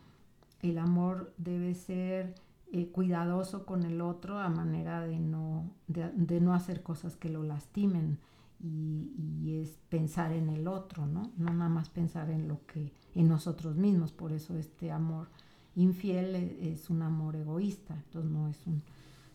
el 0.63 0.77
amor 0.79 1.33
debe 1.37 1.75
ser 1.75 2.33
eh, 2.71 2.89
cuidadoso 2.89 3.65
con 3.65 3.83
el 3.83 4.01
otro 4.01 4.39
a 4.39 4.49
manera 4.49 5.01
de 5.01 5.19
no, 5.19 5.71
de, 5.87 6.41
no 6.41 6.53
hacer 6.53 6.83
cosas 6.83 7.15
que 7.15 7.29
lo 7.29 7.43
lastimen 7.43 8.19
y, 8.59 9.61
es 9.61 9.79
pensar 9.89 10.33
en 10.33 10.49
el 10.49 10.67
otro, 10.67 11.07
¿no? 11.07 11.31
No 11.37 11.53
nada 11.53 11.69
más 11.69 11.89
pensar 11.89 12.29
en 12.29 12.47
lo 12.47 12.65
que, 12.65 12.91
en 13.15 13.27
nosotros 13.27 13.75
mismos, 13.77 14.11
por 14.11 14.33
eso 14.33 14.57
este 14.57 14.91
amor 14.91 15.29
infiel 15.75 16.35
es, 16.35 16.89
un 16.89 17.01
amor 17.01 17.35
egoísta, 17.35 17.95
entonces 17.95 18.29
no 18.29 18.47
es 18.49 18.67
un, 18.67 18.83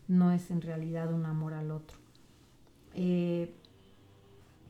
no 0.07 0.31
es 0.31 0.51
en 0.51 0.61
realidad 0.61 1.13
un 1.13 1.25
amor 1.25 1.53
al 1.53 1.71
otro. 1.71 1.97
Eh, 2.93 3.55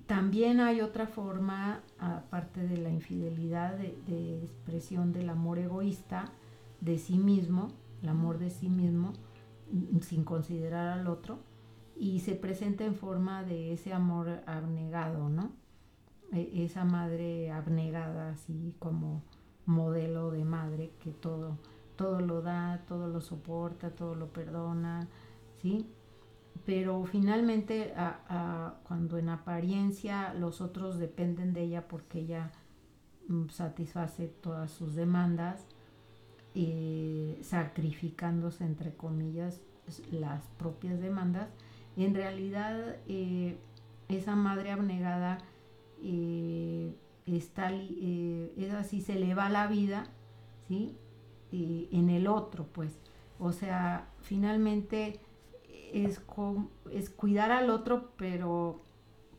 también 0.05 0.60
hay 0.60 0.82
otra 0.82 1.08
forma, 1.08 1.82
aparte 1.98 2.67
de 2.67 2.77
la 2.77 2.89
infidelidad, 2.89 3.75
de, 3.75 4.43
expresión 4.43 5.13
del 5.13 5.29
amor 5.29 5.60
egoísta 5.60 6.25
de 6.82 6.98
sí 6.98 7.17
mismo, 7.17 7.72
el 8.03 8.10
amor 8.10 8.38
de 8.38 8.50
sí 8.50 8.69
mismo, 8.69 9.13
sin 10.01 10.24
considerar 10.24 11.00
al 11.00 11.07
otro, 11.07 11.39
y 11.95 12.19
se 12.19 12.36
presenta 12.36 12.83
en 12.83 12.95
forma 12.95 13.43
de 13.43 13.74
ese 13.74 13.93
amor 13.93 14.41
abnegado, 14.45 15.29
¿no? 15.29 15.51
E, 16.31 16.65
esa 16.65 16.83
madre 16.83 17.51
abnegada, 17.51 18.31
así 18.31 18.75
como 18.79 19.24
modelo 19.65 20.31
de 20.31 20.43
madre 20.43 20.91
que 21.00 21.12
todo, 21.12 21.57
todo 21.95 22.19
lo 22.19 22.41
da, 22.41 22.83
todo 22.88 23.07
lo 23.07 23.22
soporta, 23.22 23.91
todo 23.91 24.15
lo 24.15 24.27
perdona, 24.33 25.07
¿sí? 25.62 25.88
Pero 26.65 27.03
finalmente, 27.05 27.93
cuando 28.83 29.17
en 29.17 29.29
apariencia 29.29 30.33
los 30.33 30.62
otros 30.62 30.98
dependen 30.98 31.53
de 31.53 31.63
ella 31.63 31.88
porque 31.88 32.19
ella 32.19 32.51
mm, 33.27 33.50
satisface 33.50 34.27
todas 34.27 34.72
sus 34.72 34.95
demandas, 34.95 35.67
eh, 36.55 37.39
sacrificándose, 37.41 38.63
entre 38.63 38.93
comillas, 38.95 39.62
las 40.12 40.43
propias 40.57 41.00
demandas, 41.00 41.50
en 41.98 42.15
realidad 42.15 42.98
eh, 43.07 43.57
esa 44.10 44.36
madre 44.36 44.72
abnegada 44.72 45.39
eh, 46.01 46.93
está, 47.25 47.72
eh, 47.72 48.53
es 48.57 48.74
así, 48.74 49.01
se 49.01 49.15
le 49.15 49.36
va 49.36 49.50
la 49.50 49.67
vida, 49.67 50.07
¿sí? 50.67 50.95
en 51.51 52.10
el 52.10 52.25
otro, 52.25 52.65
pues. 52.65 52.98
O 53.38 53.51
sea, 53.51 54.07
finalmente 54.22 55.19
es, 55.93 56.19
es 56.91 57.10
cuidar 57.12 57.51
al 57.51 57.69
otro, 57.69 58.10
pero, 58.17 58.81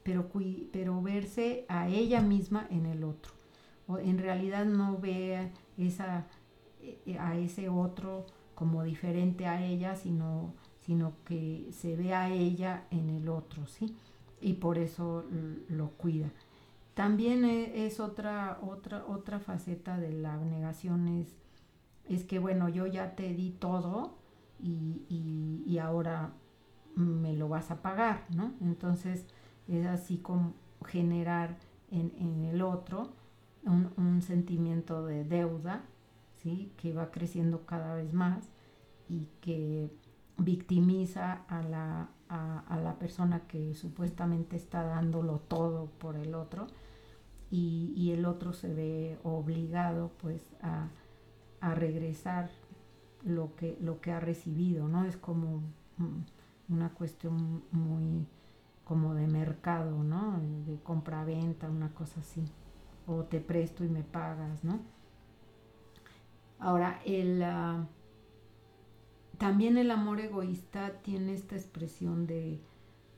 pero, 0.05 0.31
pero 0.73 1.03
verse 1.03 1.65
a 1.69 1.89
ella 1.89 2.21
misma 2.21 2.69
en 2.71 2.87
el 2.87 3.03
otro. 3.03 3.33
O 3.89 3.99
en 3.99 4.19
realidad 4.19 4.65
no 4.65 4.97
ve 4.99 5.51
esa, 5.77 6.27
a 7.19 7.37
ese 7.37 7.69
otro 7.69 8.27
como 8.55 8.83
diferente 8.85 9.47
a 9.47 9.65
ella, 9.65 9.97
sino, 9.97 10.55
sino 10.81 11.15
que 11.25 11.69
se 11.73 11.97
ve 11.97 12.15
a 12.15 12.31
ella 12.31 12.87
en 12.91 13.11
el 13.11 13.29
otro, 13.29 13.67
¿sí? 13.67 13.97
Y 14.41 14.55
por 14.55 14.79
eso 14.79 15.25
lo 15.69 15.91
cuida. 15.91 16.31
También 16.95 17.45
e, 17.45 17.87
es 17.87 17.99
otra, 17.99 18.59
otra, 18.63 19.05
otra 19.07 19.41
faceta 19.41 19.99
de 19.99 20.13
la 20.13 20.35
abnegación 20.35 21.09
es, 21.09 21.35
es 22.09 22.25
que 22.25 22.39
bueno, 22.39 22.69
yo 22.69 22.87
ya 22.87 23.17
te 23.17 23.35
di 23.35 23.51
todo 23.51 24.15
y, 24.63 25.79
ahora 25.79 26.33
me 26.95 27.35
lo 27.35 27.49
vas 27.49 27.71
a 27.71 27.83
pagar, 27.83 28.25
¿no? 28.35 28.55
Entonces 28.61 29.27
es 29.67 29.85
así 29.87 30.19
como 30.19 30.55
generar 30.87 31.59
en, 31.91 32.45
el 32.45 32.63
otro 32.63 33.13
un, 33.65 34.23
sentimiento 34.23 35.05
de 35.05 35.25
deuda, 35.25 35.83
¿sí? 36.45 36.73
Que 36.77 36.93
va 36.93 37.11
creciendo 37.11 37.67
cada 37.67 37.97
vez 37.97 38.15
más 38.15 38.49
y 39.09 39.27
que 39.41 39.91
victimiza 40.39 41.43
a 41.49 41.63
la, 41.63 42.09
a 42.29 42.81
la 42.83 42.99
persona 42.99 43.47
que 43.49 43.75
supuestamente 43.75 44.57
está 44.57 44.85
dándolo 44.85 45.41
todo 45.41 45.87
por 45.99 46.17
el 46.17 46.35
otro 46.35 46.69
y, 47.57 48.11
el 48.11 48.27
otro 48.27 48.53
se 48.53 48.73
ve 48.73 49.19
obligado 49.23 50.11
pues 50.19 50.43
a, 50.63 50.89
regresar 51.75 52.51
lo 53.23 53.55
que, 53.57 53.79
lo 53.81 54.03
que 54.03 54.13
ha 54.13 54.21
recibido, 54.21 54.87
¿no? 54.87 55.07
Es 55.07 55.17
como 55.17 55.63
una 56.69 56.91
cuestión 56.91 57.63
muy 57.73 58.27
como 58.85 59.15
de 59.15 59.27
mercado, 59.29 60.03
¿no? 60.03 60.39
De 60.67 60.79
compra-venta, 60.83 61.71
una 61.71 61.95
cosa 61.95 62.21
así. 62.21 62.45
O 63.07 63.23
te 63.23 63.41
presto 63.41 63.83
y 63.83 63.89
me 63.89 64.03
pagas, 64.03 64.63
¿no? 64.63 64.81
Ahora, 66.59 67.01
el, 67.05 67.43
ah, 67.43 67.87
también 69.39 69.77
el 69.79 69.91
amor 69.91 70.21
egoísta 70.21 71.01
tiene 71.03 71.35
esta 71.35 71.57
expresión 71.57 72.27
de 72.27 72.61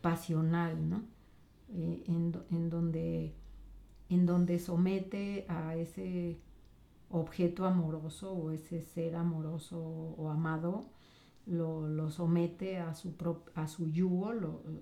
pasional, 0.00 0.88
¿no? 0.88 1.02
Eh, 1.68 2.04
en, 2.06 2.70
donde 2.70 3.34
en 4.08 4.24
donde 4.24 4.60
somete 4.60 5.46
a 5.48 5.74
ese 5.74 6.38
objeto 7.10 7.64
amoroso 7.64 8.32
o 8.32 8.50
ese 8.52 8.82
ser 8.82 9.16
amoroso 9.16 9.78
o 9.80 10.28
amado, 10.28 10.86
lo, 11.46 12.10
somete 12.10 12.78
a 12.78 12.94
su, 12.94 13.14
a 13.54 13.66
su 13.66 13.86
yugo, 13.88 14.32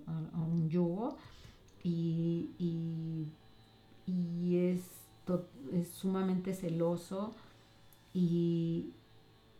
a, 0.06 0.40
un 0.40 0.68
yugo, 0.68 1.16
y, 1.82 3.28
es, 4.06 4.82
es, 5.72 5.88
sumamente 5.88 6.54
celoso 6.54 7.34
y, 8.14 8.94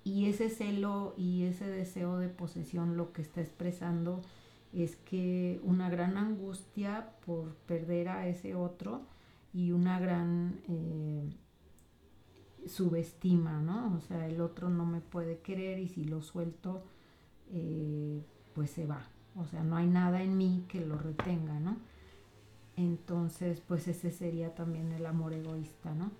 y 0.05 0.27
ese 0.27 0.49
celo 0.49 1.15
y 1.19 1.43
ese 1.43 1.67
deseo 1.67 2.17
de 2.17 2.29
posesión 2.29 2.97
lo 2.97 3.13
que 3.13 3.21
está 3.21 3.43
expresando 3.43 4.23
es 4.73 4.97
que 4.97 5.61
una 5.63 5.91
gran 5.91 6.17
angustia 6.17 7.11
por 7.27 7.55
perder 7.67 8.09
a 8.09 8.27
ese 8.27 8.55
otro, 8.55 9.03
y 9.55 9.71
una 9.71 10.01
gran 10.01 10.61
eh, 10.69 11.31
subestima, 12.67 13.61
¿no? 13.61 13.97
O 13.97 14.01
sea, 14.01 14.27
el 14.27 14.41
otro 14.41 14.69
no 14.69 14.85
me 14.85 15.01
puede 15.01 15.39
querer 15.39 15.79
y 15.79 15.89
si 15.89 16.05
lo 16.05 16.23
suelto, 16.23 16.83
eh, 17.53 18.21
pues 18.53 18.71
se 18.73 18.85
va. 18.85 19.07
O 19.37 19.47
sea, 19.47 19.63
no 19.63 19.77
hay 19.77 19.87
nada 19.87 20.23
en 20.23 20.37
mí 20.37 20.65
que 20.69 20.85
lo 20.85 20.99
retenga, 20.99 21.61
¿no? 21.61 21.77
Entonces, 22.77 23.61
pues 23.61 23.87
ese 23.87 24.11
sería 24.11 24.55
también 24.57 24.91
el 24.91 25.07
amor 25.07 25.33
egoísta, 25.33 25.95
¿no? 25.95 26.11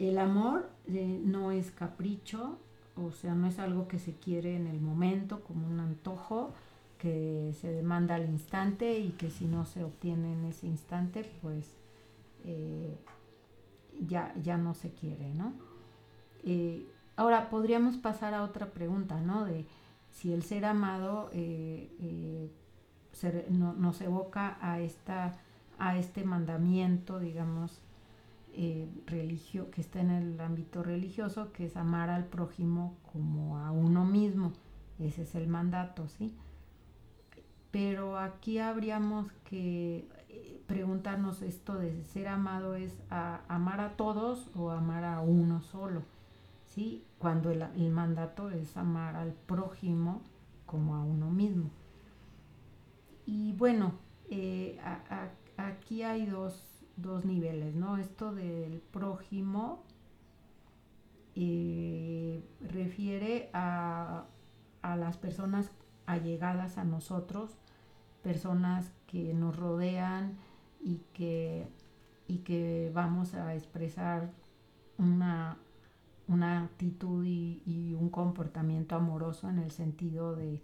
El 0.00 0.18
amor 0.18 0.70
eh, 0.88 1.20
no 1.22 1.52
es 1.52 1.70
capricho, 1.70 2.58
o 2.96 3.12
sea, 3.12 3.34
no 3.34 3.46
es 3.46 3.58
algo 3.58 3.86
que 3.86 3.98
se 3.98 4.14
quiere 4.14 4.56
en 4.56 4.66
el 4.66 4.80
momento 4.80 5.44
como 5.44 5.68
un 5.68 5.78
antojo 5.78 6.54
que 6.96 7.54
se 7.60 7.70
demanda 7.70 8.14
al 8.14 8.28
instante 8.28 8.98
y 8.98 9.10
que 9.10 9.30
si 9.30 9.44
no 9.44 9.66
se 9.66 9.84
obtiene 9.84 10.32
en 10.32 10.46
ese 10.46 10.66
instante, 10.66 11.30
pues 11.42 11.66
eh, 12.44 12.98
ya, 14.00 14.34
ya 14.42 14.56
no 14.56 14.72
se 14.72 14.90
quiere, 14.92 15.34
¿no? 15.34 15.52
Eh, 16.44 16.86
ahora 17.16 17.50
podríamos 17.50 17.98
pasar 17.98 18.32
a 18.32 18.42
otra 18.42 18.72
pregunta, 18.72 19.20
¿no? 19.20 19.44
De 19.44 19.66
si 20.10 20.32
el 20.32 20.42
ser 20.42 20.64
amado 20.64 21.28
eh, 21.34 22.50
nos 23.50 24.00
evoca 24.00 24.56
a, 24.62 24.80
esta, 24.80 25.34
a 25.78 25.98
este 25.98 26.24
mandamiento, 26.24 27.18
digamos, 27.18 27.82
religio, 29.06 29.70
que 29.70 29.80
está 29.80 30.00
en 30.00 30.10
el 30.10 30.40
ámbito 30.40 30.82
religioso, 30.82 31.52
que 31.52 31.66
es 31.66 31.76
amar 31.76 32.10
al 32.10 32.26
prójimo 32.26 32.96
como 33.12 33.58
a 33.58 33.70
uno 33.70 34.04
mismo. 34.04 34.52
Ese 34.98 35.22
es 35.22 35.34
el 35.34 35.46
mandato, 35.46 36.08
¿sí? 36.08 36.34
Pero 37.70 38.18
aquí 38.18 38.58
habríamos 38.58 39.30
que 39.44 40.08
preguntarnos 40.70 41.42
esto 41.42 41.74
de 41.74 42.04
ser 42.04 42.28
amado 42.28 42.76
es 42.76 42.92
amar 43.48 43.80
a 43.80 43.96
todos 43.96 44.50
o 44.54 44.70
amar 44.70 45.02
a 45.02 45.20
uno 45.20 45.62
solo, 45.62 46.02
¿sí? 46.66 47.04
Cuando 47.18 47.50
el, 47.50 47.90
mandato 47.90 48.50
es 48.50 48.76
amar 48.76 49.16
al 49.16 49.32
prójimo 49.32 50.22
como 50.66 50.94
a 50.94 51.02
uno 51.02 51.28
mismo. 51.28 51.70
Y 53.26 53.52
bueno, 53.54 53.94
eh, 54.30 54.78
aquí 55.56 56.04
hay 56.04 56.26
dos, 56.26 56.69
niveles, 57.24 57.74
¿no? 57.74 57.96
Esto 57.96 58.32
del 58.32 58.80
prójimo 58.80 59.82
eh, 61.34 62.42
refiere 62.60 63.50
a, 63.52 64.24
a 64.82 64.96
las 64.96 65.16
personas 65.16 65.70
allegadas 66.06 66.78
a 66.78 66.84
nosotros, 66.84 67.56
personas 68.22 68.92
que 69.06 69.34
nos 69.34 69.56
rodean 69.56 70.36
y 70.80 71.00
que, 71.14 71.68
y 72.26 72.38
que 72.38 72.90
vamos 72.94 73.34
a 73.34 73.54
expresar 73.54 74.30
una, 74.98 75.56
una 76.28 76.62
actitud 76.64 77.24
y, 77.24 77.96
un 77.98 78.08
comportamiento 78.08 78.94
amoroso 78.94 79.48
en 79.48 79.58
el 79.58 79.70
sentido 79.70 80.36
de, 80.36 80.62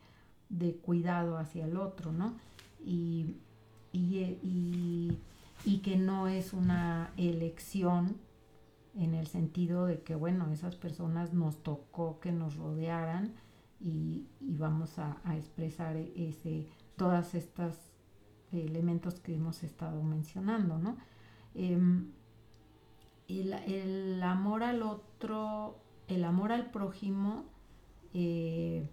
cuidado 0.83 1.39
hacia 1.39 1.67
el 1.67 1.77
otro, 1.77 2.13
¿no? 2.13 2.35
Y, 2.85 3.37
y, 3.93 5.19
que 5.75 5.97
no 5.97 6.29
es 6.29 6.53
una 6.53 7.11
elección 7.17 8.17
en 8.95 9.15
el 9.15 9.27
sentido 9.27 9.87
de 9.87 10.01
que, 10.01 10.15
bueno, 10.15 10.51
esas 10.53 10.77
personas 10.77 11.35
nos 11.35 11.63
tocó 11.63 12.21
que 12.21 12.33
nos 12.33 12.57
rodearan 12.57 13.35
y, 13.81 14.27
vamos 14.41 14.99
a, 14.99 15.21
expresar 15.37 15.97
ese, 15.97 16.67
todas 16.97 17.35
estas 17.35 17.77
elementos 18.53 19.21
que 19.21 19.35
hemos 19.35 19.65
estado 19.65 20.03
mencionando, 20.03 20.79
¿no? 20.79 20.97
Em, 21.55 22.13
el, 23.29 24.23
amor 24.23 24.63
al 24.63 24.83
otro, 24.83 25.79
el 26.07 26.25
amor 26.25 26.53
al 26.53 26.71
prójimo, 26.71 27.45
eh, 28.15 28.89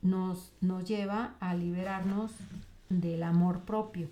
nos, 0.00 0.54
nos 0.62 0.88
lleva 0.88 1.36
a 1.40 1.54
liberarnos 1.54 2.32
del 2.88 3.22
amor 3.22 3.60
propio. 3.64 4.08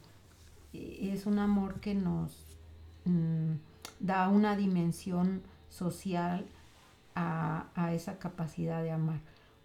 Es 1.00 1.26
un 1.26 1.38
amor 1.38 1.80
que 1.80 1.94
nos 1.94 2.58
mm, 3.04 3.54
da 4.00 4.28
una 4.28 4.56
dimensión 4.56 5.42
social 5.68 6.46
a, 7.14 7.92
esa 7.92 8.18
capacidad 8.18 8.82
de 8.82 8.90
amar. 8.90 9.20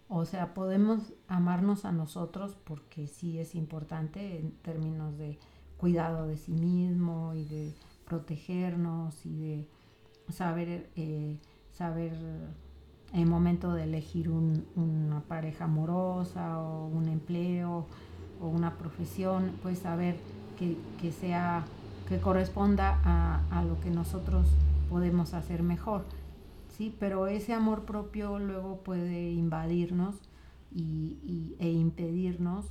O 0.08 0.24
sea, 0.24 0.54
podemos 0.54 1.12
amarnos 1.28 1.84
a 1.84 1.92
nosotros 1.92 2.56
porque 2.64 3.06
sí 3.06 3.38
es 3.38 3.54
importante 3.54 4.38
en 4.38 4.52
términos 4.62 5.16
de 5.18 5.38
cuidado 5.76 6.26
de 6.26 6.36
sí 6.36 6.52
mismo 6.52 7.34
y 7.34 7.44
de 7.44 7.74
protegernos 8.06 9.24
y 9.26 9.38
de 9.38 9.68
saber, 10.30 10.90
eh, 10.96 11.38
saber 11.72 12.12
en 13.12 13.28
momento 13.28 13.72
de 13.74 13.84
elegir 13.84 14.30
una 14.30 15.20
pareja 15.28 15.64
amorosa 15.64 16.58
o 16.60 16.86
un 16.86 17.08
empleo 17.08 17.86
o 18.40 18.48
una 18.48 18.78
profesión, 18.78 19.52
pues 19.62 19.80
saber 19.80 20.16
que, 20.56 21.12
sea, 21.12 21.64
que 22.08 22.20
corresponda 22.20 23.00
a, 23.04 23.64
lo 23.64 23.80
que 23.80 23.90
nosotros 23.90 24.46
podemos 24.88 25.34
hacer 25.34 25.62
mejor. 25.62 26.04
¿sí? 26.68 26.94
Pero 26.98 27.26
ese 27.26 27.52
amor 27.52 27.84
propio 27.84 28.38
luego 28.38 28.78
puede 28.78 29.32
invadirnos 29.32 30.16
y, 30.74 31.54
e 31.58 31.70
impedirnos 31.70 32.66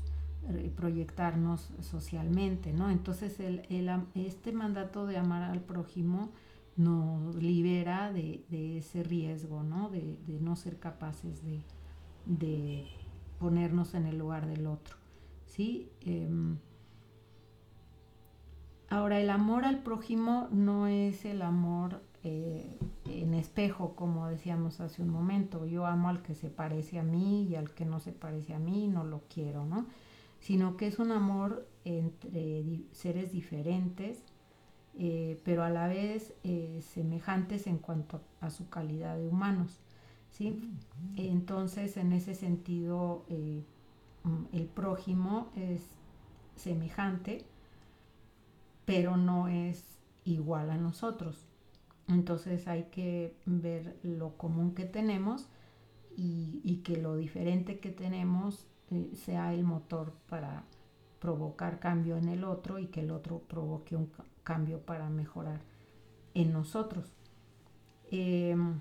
eh, 0.49 0.71
proyectarnos 0.75 1.69
socialmente, 1.81 2.73
¿no? 2.73 2.89
Entonces 2.89 3.39
el, 3.39 3.61
este 4.15 4.51
mandato 4.51 5.05
de 5.05 5.17
amar 5.17 5.43
al 5.43 5.59
prójimo 5.59 6.29
nos 6.77 7.35
libera 7.35 8.11
de, 8.11 8.43
ese 8.77 9.03
riesgo, 9.03 9.61
¿no? 9.61 9.89
De, 9.89 10.17
no 10.39 10.55
ser 10.55 10.79
capaces 10.79 11.41
de, 12.25 12.87
ponernos 13.39 13.93
en 13.93 14.05
el 14.05 14.17
lugar 14.17 14.47
del 14.47 14.67
otro, 14.67 14.95
¿sí? 15.45 15.89
Em, 16.01 16.57
ahora, 18.91 19.19
el 19.19 19.31
amor 19.31 19.65
al 19.65 19.79
prójimo 19.79 20.47
no 20.51 20.85
es 20.85 21.25
el 21.25 21.41
amor 21.41 22.03
eh, 22.23 22.77
en 23.05 23.33
espejo, 23.33 23.95
como 23.95 24.27
decíamos 24.27 24.79
hace 24.79 25.01
un 25.01 25.09
momento. 25.09 25.65
Yo 25.65 25.87
amo 25.87 26.09
al 26.09 26.21
que 26.21 26.35
se 26.35 26.49
parece 26.49 26.99
a 26.99 27.03
mí 27.03 27.47
y 27.47 27.55
al 27.55 27.71
que 27.73 27.85
no 27.85 27.99
se 27.99 28.11
parece 28.11 28.53
a 28.53 28.59
mí, 28.59 28.87
no 28.87 29.03
lo 29.03 29.23
quiero, 29.33 29.65
¿no? 29.65 29.87
Sino 30.39 30.77
que 30.77 30.87
es 30.87 30.99
un 30.99 31.11
amor 31.11 31.67
entre 31.83 32.83
seres 32.91 33.31
diferentes 33.31 34.23
eh, 34.97 35.39
pero 35.45 35.63
a 35.63 35.69
la 35.69 35.87
vez 35.87 36.33
eh, 36.43 36.81
semejantes 36.93 37.65
en 37.67 37.77
cuanto 37.77 38.21
a, 38.41 38.49
su 38.49 38.69
calidad 38.69 39.17
de 39.17 39.27
humanos. 39.27 39.79
¿sí? 40.31 40.59
Entonces, 41.15 41.97
en 41.97 42.11
ese 42.13 42.35
sentido, 42.35 43.25
el 43.29 44.65
prójimo 44.73 45.49
es 45.55 45.81
semejante, 46.55 47.45
pero 48.85 49.17
no 49.17 49.47
es 49.47 49.99
igual 50.23 50.69
a 50.69 50.77
nosotros. 50.77 51.47
Entonces 52.07 52.67
hay 52.67 52.85
que 52.85 53.35
ver 53.45 53.97
lo 54.03 54.37
común 54.37 54.73
que 54.73 54.85
tenemos 54.85 55.47
y, 56.17 56.81
que 56.83 56.97
lo 56.97 57.15
diferente 57.15 57.79
que 57.79 57.89
tenemos 57.89 58.67
sea 59.13 59.53
el 59.53 59.63
motor 59.63 60.13
para 60.27 60.65
provocar 61.19 61.79
cambio 61.79 62.17
en 62.17 62.27
el 62.27 62.43
otro 62.43 62.79
y 62.79 62.87
que 62.87 63.01
el 63.01 63.11
otro 63.11 63.39
provoque 63.39 63.95
un, 63.95 64.11
cambio 64.43 64.81
para 64.81 65.09
mejorar 65.09 65.61
en 66.33 66.51
nosotros. 66.51 67.13
Em, 68.09 68.79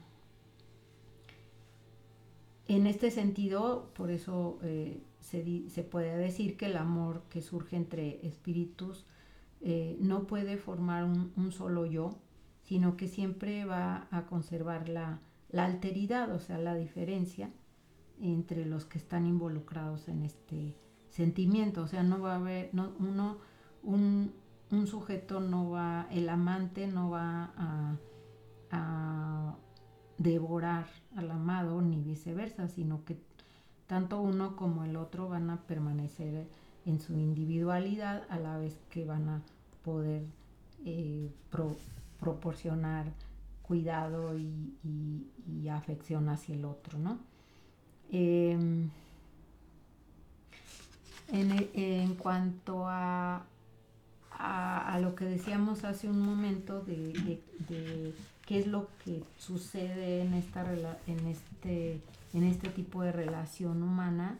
en 2.66 2.86
este 2.86 3.10
sentido, 3.10 3.90
por 3.94 4.10
eso 4.10 4.58
eh, 4.62 5.02
se, 5.20 5.82
puede 5.82 6.16
decir 6.16 6.56
que 6.56 6.66
el 6.66 6.76
amor 6.76 7.22
que 7.28 7.42
surge 7.42 7.76
entre 7.76 8.26
espíritus 8.26 9.06
eh, 9.60 9.96
no 10.00 10.26
puede 10.26 10.56
formar 10.56 11.04
un, 11.04 11.52
solo 11.52 11.86
yo, 11.86 12.18
sino 12.62 12.96
que 12.96 13.08
siempre 13.08 13.64
va 13.64 14.08
a 14.10 14.26
conservar 14.26 14.88
la, 14.88 15.20
alteridad, 15.56 16.30
o 16.32 16.38
sea, 16.38 16.58
la 16.58 16.74
diferencia 16.74 17.50
entre 18.20 18.66
los 18.66 18.84
que 18.84 18.98
están 18.98 19.26
involucrados 19.26 20.08
en 20.08 20.22
este 20.22 20.76
sentimiento. 21.08 21.82
O 21.82 21.86
sea, 21.86 22.02
no 22.02 22.20
va 22.20 22.34
a 22.34 22.36
haber 22.36 22.70
uno, 22.72 23.38
un, 23.82 24.32
un 24.70 24.86
sujeto 24.86 25.40
no 25.40 25.70
va, 25.70 26.06
el 26.10 26.28
amante 26.28 26.86
no 26.86 27.10
va 27.10 27.52
a, 27.56 27.96
devorar 30.18 30.86
al 31.16 31.30
amado 31.30 31.80
ni 31.80 32.02
viceversa, 32.02 32.68
sino 32.68 33.06
que 33.06 33.18
tanto 33.86 34.20
uno 34.20 34.54
como 34.54 34.84
el 34.84 34.96
otro 34.96 35.30
van 35.30 35.48
a 35.48 35.62
permanecer 35.62 36.46
en 36.86 37.00
su 37.00 37.14
individualidad 37.14 38.24
a 38.28 38.38
la 38.38 38.56
vez 38.58 38.76
que 38.90 39.04
van 39.04 39.28
a 39.28 39.42
poder 39.84 40.22
eh, 40.84 41.30
proporcionar 42.18 43.06
cuidado 43.62 44.36
y, 44.36 45.68
afección 45.70 46.28
hacia 46.28 46.56
el 46.56 46.64
otro, 46.64 46.98
¿no? 46.98 47.18
Em, 48.10 48.90
en, 51.28 52.14
cuanto 52.16 52.88
a 52.88 53.44
a, 54.40 54.98
lo 55.00 55.14
que 55.14 55.24
decíamos 55.24 55.84
hace 55.84 56.08
un 56.08 56.20
momento 56.20 56.82
de, 56.82 57.42
qué 58.46 58.58
es 58.58 58.66
lo 58.66 58.88
que 59.04 59.22
sucede 59.38 60.22
en, 60.22 60.34
esta, 60.34 60.64
en, 61.06 61.26
este, 61.26 62.00
en 62.32 62.44
este 62.44 62.68
tipo 62.70 63.02
de 63.02 63.12
relación 63.12 63.82
humana, 63.82 64.38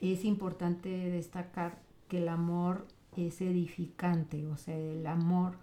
es 0.00 0.24
importante 0.24 0.88
destacar 0.88 1.82
que 2.08 2.18
el 2.18 2.28
amor 2.28 2.86
es 3.16 3.40
edificante, 3.40 4.46
o 4.46 4.56
sea, 4.56 4.76
el 4.76 5.06
amor 5.06 5.56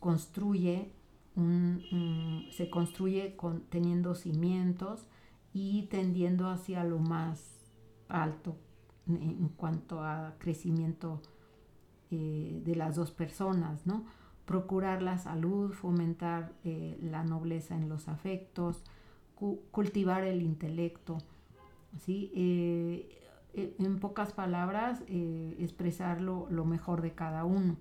construye, 0.00 0.90
se 2.50 2.70
construye 2.70 3.36
con, 3.36 3.62
teniendo 3.62 4.14
cimientos 4.14 5.06
y 5.54 5.82
tendiendo 5.82 6.48
hacia 6.48 6.84
lo 6.84 6.98
más 6.98 7.60
alto 8.08 8.56
en 9.06 9.48
cuanto 9.56 10.02
a 10.02 10.34
crecimiento 10.38 11.20
eh, 12.10 12.60
de 12.64 12.76
las 12.76 12.96
dos 12.96 13.10
personas, 13.10 13.86
¿no? 13.86 14.04
Procurar 14.44 15.02
la 15.02 15.18
salud, 15.18 15.72
fomentar 15.72 16.52
eh, 16.62 16.98
la 17.00 17.24
nobleza 17.24 17.74
en 17.74 17.88
los 17.88 18.08
afectos, 18.08 18.84
cultivar 19.70 20.24
el 20.24 20.42
intelecto, 20.42 21.18
¿sí? 21.98 22.30
Eh, 22.34 23.21
en 23.54 23.98
pocas 23.98 24.32
palabras, 24.32 25.02
expresar 25.08 26.20
lo, 26.20 26.46
mejor 26.64 27.02
de 27.02 27.12
cada 27.12 27.44
uno 27.44 27.76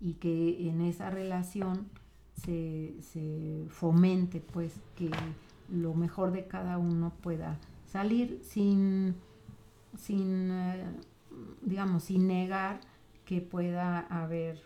y 0.00 0.14
que 0.14 0.68
en 0.68 0.80
esa 0.82 1.10
relación 1.10 1.88
se, 2.34 3.66
fomente, 3.68 4.40
pues, 4.40 4.74
que 4.96 5.10
lo 5.70 5.94
mejor 5.94 6.32
de 6.32 6.46
cada 6.46 6.78
uno 6.78 7.12
pueda 7.22 7.58
salir 7.86 8.40
sin, 8.42 9.14
sin 9.96 10.52
digamos, 11.62 12.04
sin 12.04 12.26
negar 12.26 12.80
que 13.24 13.40
pueda 13.40 14.00
haber 14.00 14.60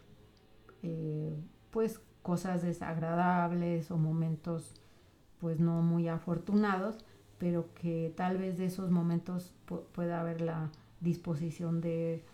eh, 0.83 1.37
pues 1.71 2.01
cosas 2.23 2.63
desagradables 2.63 3.91
o 3.91 3.97
momentos 3.97 4.75
pues 5.41 5.61
no 5.61 5.83
muy 5.83 6.09
afortunados, 6.09 6.99
pero 7.39 7.73
que 7.75 8.13
tal 8.17 8.39
vez 8.39 8.59
de 8.59 8.67
esos 8.67 8.91
momentos 8.91 9.55
pueda 9.95 10.21
haber 10.21 10.41
la 10.41 10.71
disposición 11.01 11.81
de, 11.81 12.25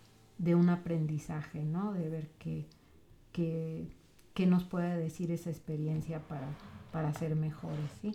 un 0.54 0.68
aprendizaje, 0.68 1.64
¿no? 1.64 1.92
De 1.92 2.08
ver 2.08 2.30
qué, 3.32 3.86
nos 4.46 4.64
puede 4.64 4.96
decir 4.96 5.30
esa 5.30 5.50
experiencia 5.50 6.20
para, 6.92 7.12
ser 7.14 7.36
mejores, 7.36 7.90
¿sí? 8.00 8.14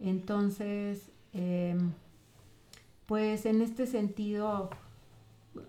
Entonces, 0.00 1.10
em, 1.32 1.92
pues 3.06 3.46
en 3.46 3.62
este 3.62 3.86
sentido, 3.86 4.70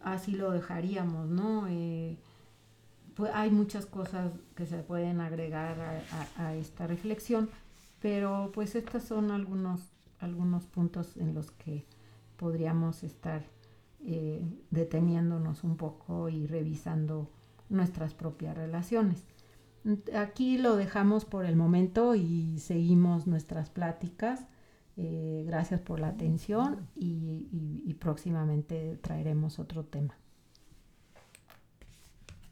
así 0.04 0.34
lo 0.34 0.52
dejaríamos, 0.52 1.30
¿no? 1.30 1.67
Eh, 1.67 2.17
pues 3.19 3.32
hay 3.34 3.52
muchas 3.52 3.86
cosas 3.86 4.32
que 4.56 4.65
se 4.65 4.78
pueden 4.78 5.19
agregar 5.19 6.06
a, 6.38 6.56
esta 6.56 6.88
reflexión, 6.88 7.50
pero 8.02 8.50
pues 8.54 8.76
estos 8.76 9.04
son 9.04 9.32
algunos, 9.32 9.82
algunos 10.20 10.66
puntos 10.66 11.18
en 11.18 11.34
los 11.34 11.52
que 11.52 11.86
podríamos 12.38 13.04
estar 13.04 13.44
eh, 14.02 14.42
deteniéndonos 14.72 15.64
un 15.64 15.78
poco 15.78 16.30
y 16.30 16.48
revisando 16.48 17.30
nuestras 17.70 18.14
propias 18.14 18.56
relaciones. 18.56 19.26
Aquí 20.16 20.58
lo 20.58 20.76
dejamos 20.76 21.26
por 21.26 21.46
el 21.46 21.56
momento 21.56 22.16
y 22.16 22.60
seguimos 22.60 23.28
nuestras 23.28 23.70
pláticas. 23.70 24.46
Eh, 24.98 25.44
gracias 25.48 25.80
por 25.80 26.00
la 26.00 26.10
atención 26.10 26.88
y 26.96 27.94
próximamente 28.00 28.98
traeremos 29.02 29.60
otro 29.60 29.86
tema. 29.86 30.16